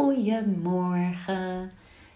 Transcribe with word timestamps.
Goedemorgen. 0.00 1.70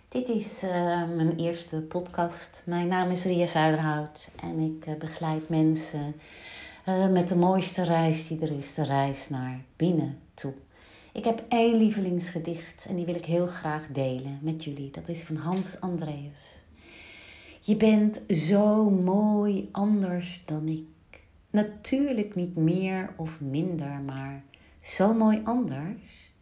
Dit 0.09 0.29
is 0.29 0.63
uh, 0.63 0.71
mijn 1.17 1.37
eerste 1.37 1.81
podcast. 1.81 2.63
Mijn 2.67 2.89
naam 2.89 3.11
is 3.11 3.25
Ria 3.25 3.47
Zuiderhout 3.47 4.31
en 4.41 4.59
ik 4.59 4.87
uh, 4.87 4.95
begeleid 4.99 5.49
mensen 5.49 6.15
uh, 6.89 7.09
met 7.09 7.29
de 7.29 7.37
mooiste 7.37 7.83
reis 7.83 8.27
die 8.27 8.41
er 8.41 8.59
is, 8.59 8.75
de 8.75 8.85
reis 8.85 9.29
naar 9.29 9.61
binnen 9.77 10.19
toe. 10.35 10.53
Ik 11.13 11.25
heb 11.25 11.43
één 11.49 11.77
lievelingsgedicht 11.77 12.87
en 12.89 12.97
die 12.97 13.07
wil 13.07 13.15
ik 13.15 13.25
heel 13.25 13.47
graag 13.47 13.87
delen 13.87 14.39
met 14.43 14.65
jullie. 14.65 14.91
Dat 14.91 15.09
is 15.09 15.23
van 15.23 15.37
Hans 15.37 15.81
Andreas. 15.81 16.63
Je 17.61 17.77
bent 17.77 18.25
zo 18.29 18.91
mooi 18.91 19.69
anders 19.73 20.43
dan 20.47 20.69
ik. 20.69 21.21
Natuurlijk 21.51 22.35
niet 22.35 22.57
meer 22.57 23.13
of 23.17 23.41
minder, 23.41 24.01
maar 24.01 24.43
zo 24.83 25.15
mooi 25.15 25.41
anders 25.45 26.34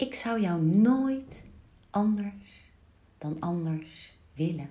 ik 0.00 0.14
zou 0.14 0.40
jou 0.40 0.62
nooit 0.62 1.44
anders 1.90 2.70
dan 3.18 3.36
anders 3.40 4.14
willen. 4.34 4.70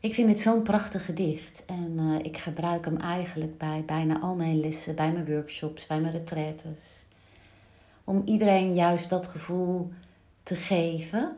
Ik 0.00 0.14
vind 0.14 0.28
het 0.28 0.40
zo'n 0.40 0.62
prachtig 0.62 1.04
gedicht 1.04 1.64
en 1.66 1.96
uh, 1.98 2.18
ik 2.18 2.36
gebruik 2.36 2.84
hem 2.84 2.96
eigenlijk 2.96 3.58
bij 3.58 3.82
bijna 3.86 4.20
al 4.20 4.34
mijn 4.34 4.60
lessen, 4.60 4.94
bij 4.94 5.12
mijn 5.12 5.26
workshops, 5.26 5.86
bij 5.86 6.00
mijn 6.00 6.12
retraites. 6.12 7.04
Om 8.04 8.22
iedereen 8.24 8.74
juist 8.74 9.10
dat 9.10 9.28
gevoel 9.28 9.92
te 10.42 10.54
geven 10.54 11.36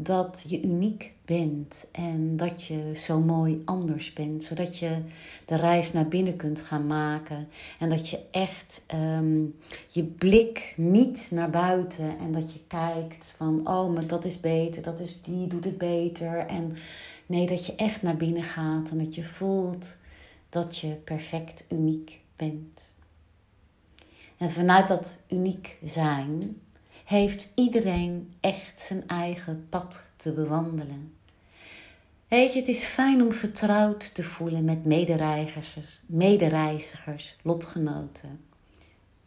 dat 0.00 0.44
je 0.48 0.62
uniek 0.62 1.12
bent 1.24 1.88
en 1.92 2.36
dat 2.36 2.64
je 2.64 2.92
zo 2.96 3.20
mooi 3.20 3.62
anders 3.64 4.12
bent, 4.12 4.44
zodat 4.44 4.78
je 4.78 5.02
de 5.44 5.56
reis 5.56 5.92
naar 5.92 6.08
binnen 6.08 6.36
kunt 6.36 6.60
gaan 6.60 6.86
maken 6.86 7.48
en 7.78 7.90
dat 7.90 8.08
je 8.08 8.20
echt 8.30 8.84
um, 8.94 9.54
je 9.88 10.04
blik 10.04 10.74
niet 10.76 11.28
naar 11.30 11.50
buiten 11.50 12.18
en 12.18 12.32
dat 12.32 12.52
je 12.52 12.60
kijkt 12.66 13.34
van 13.36 13.68
oh, 13.68 13.94
maar 13.94 14.06
dat 14.06 14.24
is 14.24 14.40
beter, 14.40 14.82
dat 14.82 15.00
is 15.00 15.22
die 15.22 15.46
doet 15.46 15.64
het 15.64 15.78
beter 15.78 16.38
en 16.38 16.76
nee, 17.26 17.46
dat 17.46 17.66
je 17.66 17.74
echt 17.74 18.02
naar 18.02 18.16
binnen 18.16 18.42
gaat 18.42 18.90
en 18.90 18.98
dat 18.98 19.14
je 19.14 19.24
voelt 19.24 19.96
dat 20.48 20.78
je 20.78 20.88
perfect 20.88 21.64
uniek 21.68 22.20
bent. 22.36 22.90
En 24.36 24.50
vanuit 24.50 24.88
dat 24.88 25.18
uniek 25.28 25.78
zijn 25.84 26.60
heeft 27.08 27.52
iedereen 27.54 28.32
echt 28.40 28.80
zijn 28.80 29.06
eigen 29.06 29.66
pad 29.68 30.02
te 30.16 30.32
bewandelen. 30.32 31.14
Weet 32.28 32.52
je, 32.52 32.58
het 32.58 32.68
is 32.68 32.84
fijn 32.84 33.22
om 33.22 33.32
vertrouwd 33.32 34.14
te 34.14 34.22
voelen 34.22 34.64
met 34.64 34.84
medereizigers, 34.84 36.00
medereizigers, 36.06 37.36
lotgenoten. 37.42 38.40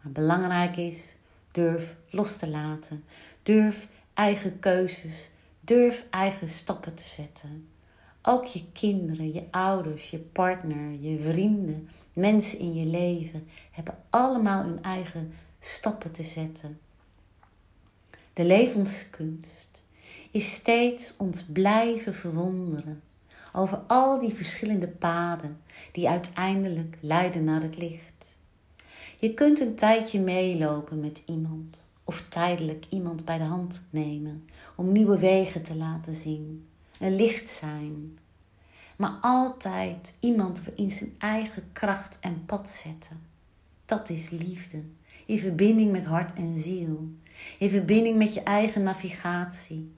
Maar 0.01 0.11
belangrijk 0.11 0.77
is, 0.77 1.15
durf 1.51 1.95
los 2.09 2.37
te 2.37 2.47
laten. 2.47 3.03
Durf 3.43 3.87
eigen 4.13 4.59
keuzes, 4.59 5.31
durf 5.59 6.05
eigen 6.09 6.49
stappen 6.49 6.93
te 6.93 7.03
zetten. 7.03 7.67
Ook 8.21 8.45
je 8.45 8.63
kinderen, 8.73 9.33
je 9.33 9.43
ouders, 9.51 10.09
je 10.09 10.19
partner, 10.19 10.91
je 10.99 11.19
vrienden, 11.19 11.89
mensen 12.13 12.59
in 12.59 12.73
je 12.73 12.85
leven 12.85 13.47
hebben 13.71 13.97
allemaal 14.09 14.63
hun 14.63 14.83
eigen 14.83 15.33
stappen 15.59 16.11
te 16.11 16.23
zetten. 16.23 16.79
De 18.33 18.45
levenskunst 18.45 19.83
is 20.31 20.53
steeds 20.53 21.17
ons 21.17 21.43
blijven 21.43 22.13
verwonderen 22.13 23.01
over 23.53 23.77
al 23.87 24.19
die 24.19 24.33
verschillende 24.33 24.87
paden 24.87 25.61
die 25.91 26.09
uiteindelijk 26.09 26.97
leiden 27.01 27.43
naar 27.43 27.61
het 27.61 27.77
licht. 27.77 28.37
Je 29.19 29.33
kunt 29.33 29.59
een 29.59 29.75
tijdje 29.75 30.19
meelopen 30.19 30.99
met 30.99 31.21
iemand 31.25 31.85
of 32.03 32.25
tijdelijk 32.29 32.85
iemand 32.89 33.25
bij 33.25 33.37
de 33.37 33.43
hand 33.43 33.81
nemen 33.89 34.49
om 34.75 34.91
nieuwe 34.91 35.19
wegen 35.19 35.63
te 35.63 35.75
laten 35.75 36.13
zien, 36.13 36.67
een 36.99 37.15
licht 37.15 37.49
zijn, 37.49 38.17
maar 38.95 39.17
altijd 39.21 40.13
iemand 40.19 40.61
in 40.75 40.91
zijn 40.91 41.15
eigen 41.17 41.63
kracht 41.71 42.17
en 42.21 42.45
pad 42.45 42.69
zetten. 42.69 43.30
Dat 43.91 44.09
is 44.09 44.29
liefde 44.29 44.83
in 45.25 45.39
verbinding 45.39 45.91
met 45.91 46.05
hart 46.05 46.33
en 46.33 46.59
ziel, 46.59 47.09
in 47.59 47.69
verbinding 47.69 48.17
met 48.17 48.33
je 48.33 48.43
eigen 48.43 48.83
navigatie. 48.83 49.91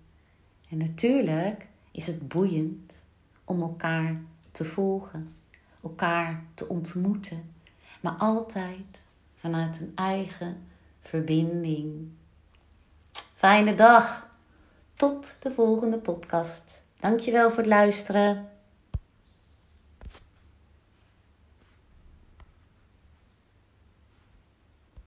En 0.70 0.78
natuurlijk 0.78 1.68
is 1.92 2.08
het 2.08 2.28
boeiend 2.28 3.03
om 3.44 3.62
elkaar 3.62 4.22
te 4.52 4.66
volgen, 4.66 5.36
elkaar 5.84 6.44
te 6.53 6.68
ontmoeten, 6.68 7.53
maar 8.02 8.14
altijd 8.14 9.03
vanuit 9.36 9.80
een 9.80 9.92
eigen 9.96 10.58
verbinding. 11.02 12.08
Fijne 13.34 13.76
dag. 13.76 14.30
Tot 14.96 15.36
de 15.40 15.52
volgende 15.52 15.98
podcast. 15.98 16.84
Dankjewel 17.00 17.50
voor 17.50 17.58
het 17.58 17.68
luisteren. 17.68 18.50